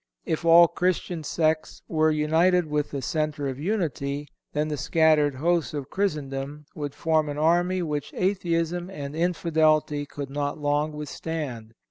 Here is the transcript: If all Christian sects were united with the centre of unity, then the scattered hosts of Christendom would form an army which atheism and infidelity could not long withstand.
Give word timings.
If 0.25 0.43
all 0.43 0.67
Christian 0.67 1.23
sects 1.23 1.83
were 1.87 2.09
united 2.09 2.65
with 2.65 2.89
the 2.89 3.03
centre 3.03 3.47
of 3.47 3.59
unity, 3.59 4.27
then 4.51 4.67
the 4.67 4.75
scattered 4.75 5.35
hosts 5.35 5.75
of 5.75 5.91
Christendom 5.91 6.65
would 6.73 6.95
form 6.95 7.29
an 7.29 7.37
army 7.37 7.83
which 7.83 8.11
atheism 8.15 8.89
and 8.89 9.15
infidelity 9.15 10.07
could 10.07 10.31
not 10.31 10.57
long 10.57 10.91
withstand. 10.93 11.75